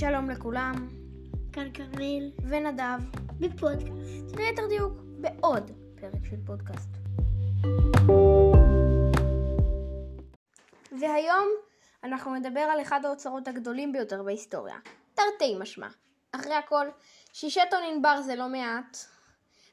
[0.00, 0.88] שלום לכולם,
[1.52, 2.98] כאן כרמל, ונדב,
[3.40, 4.36] בפודקאסט.
[4.36, 5.70] ליתר דיוק, בעוד
[6.00, 6.88] פרק של פודקאסט.
[11.00, 11.48] והיום
[12.04, 14.76] אנחנו נדבר על אחד האוצרות הגדולים ביותר בהיסטוריה,
[15.14, 15.88] תרתי משמע.
[16.32, 16.86] אחרי הכל,
[17.32, 18.96] שישה טון ענבר זה לא מעט.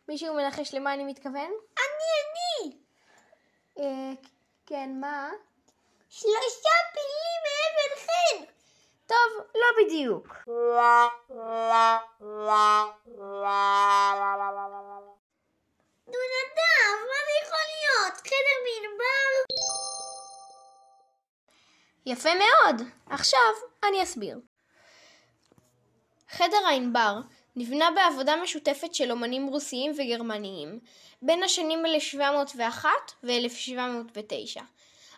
[0.10, 1.52] מישהו מנחש למה אני מתכוון?
[1.78, 2.78] אני, אני!
[3.80, 4.14] אה,
[4.66, 5.30] כן, מה?
[6.10, 8.57] שלושה פילים מאבן חן!
[9.08, 10.28] טוב, לא בדיוק.
[16.08, 18.18] נו נדב, מה זה יכול להיות?
[18.18, 19.56] חדר מענבר?
[22.06, 22.82] יפה מאוד.
[23.10, 23.52] עכשיו
[23.84, 24.40] אני אסביר.
[26.30, 27.14] חדר הענבר
[27.56, 30.80] נבנה בעבודה משותפת של אומנים רוסיים וגרמניים
[31.22, 32.90] בין השנים 1701
[33.24, 34.62] ו-1709.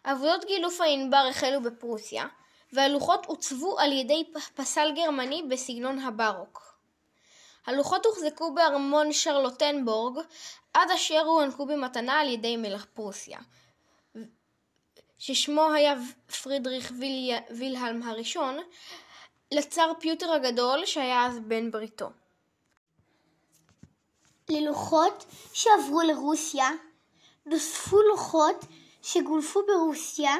[0.03, 2.25] עבודות גילוף הענבר החלו בפרוסיה,
[2.73, 4.23] והלוחות עוצבו על ידי
[4.55, 6.69] פסל גרמני בסגנון הבארוק.
[7.65, 10.19] הלוחות הוחזקו בארמון שרלוטנבורג
[10.73, 13.39] עד אשר הוענקו במתנה על ידי מלך פרוסיה.
[15.17, 15.95] ששמו היה
[16.43, 17.35] פרידריך ויל...
[17.49, 18.57] וילהלם הראשון,
[19.51, 22.09] לצר פיוטר הגדול שהיה אז בן בריתו.
[24.49, 26.69] ללוחות שעברו לרוסיה
[27.45, 28.65] נוספו לוחות
[29.01, 30.35] שגולפו ברוסיה.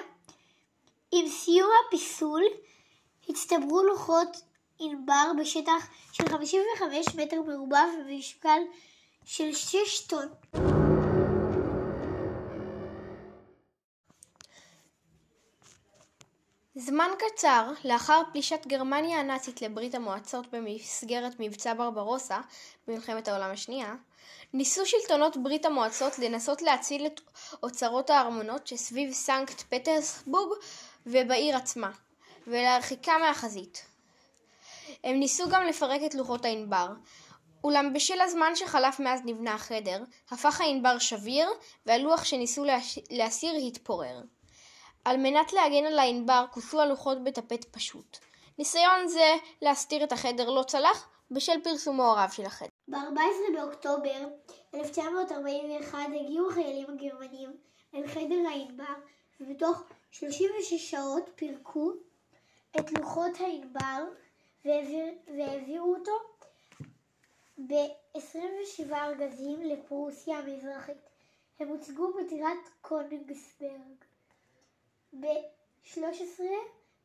[1.11, 2.43] עם סיום הפיסול
[3.29, 4.38] הצטברו לוחות
[4.79, 8.59] ענבר בשטח של 55 מטר מרובע ובמשקל
[9.25, 10.27] של 6 טון.
[16.75, 22.39] זמן קצר לאחר פלישת גרמניה הנאצית לברית המועצות במסגרת מבצע ברברוסה
[22.88, 23.95] במלחמת העולם השנייה,
[24.53, 27.21] ניסו שלטונות ברית המועצות לנסות להציל את
[27.63, 30.57] אוצרות הארמונות שסביב סנקט פטרסבורג
[31.05, 31.92] ובעיר עצמה,
[32.47, 33.86] ולהרחיקה מהחזית.
[35.03, 36.88] הם ניסו גם לפרק את לוחות הענבר,
[37.63, 41.50] אולם בשל הזמן שחלף מאז נבנה החדר, הפך הענבר שביר,
[41.85, 42.66] והלוח שניסו.
[43.09, 44.22] להסיר התפורר.
[45.06, 48.18] על מנת להגן על הענבר כוסו הלוחות בטפט פשוט.
[48.57, 52.69] ניסיון זה להסתיר את החדר לא צלח בשל פרסומו הרב של החדר.
[52.88, 54.28] ב-14 באוקטובר
[54.75, 57.57] 1941 הגיעו החיילים הגרמנים
[57.96, 58.94] אל חדר הענבר
[59.41, 61.92] ובתוך 36 שעות פירקו
[62.80, 64.03] את לוחות הענבר
[64.66, 65.06] והעביר,
[65.38, 66.12] והעבירו אותו
[67.68, 70.97] ב-27 ארגזים לפרוסיה המזרחית.
[71.59, 74.03] הם הוצגו בטירת קונגסברג.
[75.20, 76.41] ב-13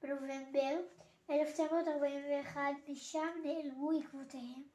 [0.02, 0.76] בנובמבר
[1.30, 4.73] 1941 משם נעלמו עקבותיהם.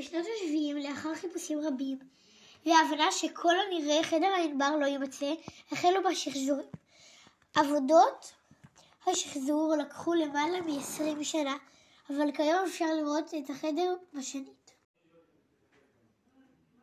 [0.00, 1.98] בשנות ה-70, לאחר חיפושים רבים,
[2.66, 5.34] והבנה שכל הנראה חדר הענבר לא יימצא,
[5.72, 6.60] החלו בשחזור.
[7.54, 8.32] עבודות
[9.06, 11.56] השחזור לקחו למעלה מ-20 שנה,
[12.10, 14.74] אבל כיום אפשר לראות את החדר בשנית.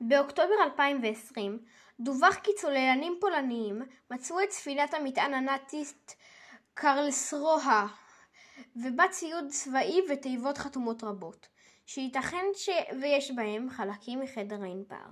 [0.01, 1.59] באוקטובר 2020
[2.00, 6.16] דווח כי צוללנים פולניים מצאו את ספינת המטען הנאצית
[6.73, 7.88] קרלסרוה
[8.75, 11.47] ובה ציוד צבאי ותיבות חתומות רבות,
[11.87, 12.69] שייתכן ש...
[13.01, 15.07] ויש בהם חלקים מחדר הענבר.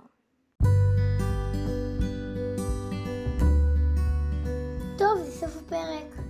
[4.98, 6.24] טוב, זה סוף הפרק.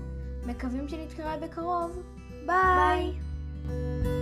[0.47, 2.03] מקווים שנתקרא בקרוב.
[2.47, 3.13] ביי!
[3.67, 4.16] ביי.